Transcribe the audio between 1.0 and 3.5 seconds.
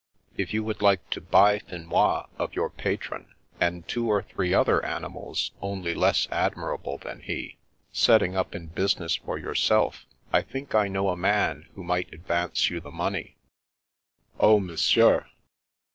320 The Princess Passes to buy Finois of your patron,